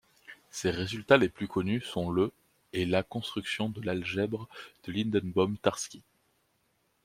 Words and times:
Ses 0.49 0.71
résultats 0.71 1.17
les 1.17 1.29
plus 1.29 1.47
connus 1.47 1.81
sont 1.81 2.09
le 2.09 2.31
et 2.73 2.87
la 2.87 3.03
construction 3.03 3.69
de 3.69 3.81
l'algèbre 3.83 4.47
de 4.87 4.93
Lindenbaum-Tarski. 4.93 6.01